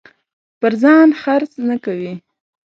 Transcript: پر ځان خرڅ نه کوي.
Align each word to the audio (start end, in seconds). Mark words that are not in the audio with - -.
پر 0.59 0.73
ځان 0.81 1.09
خرڅ 1.21 1.51
نه 1.69 1.75
کوي. 1.85 2.13